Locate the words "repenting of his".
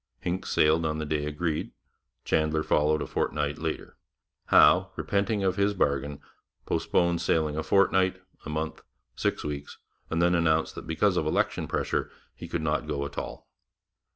4.95-5.75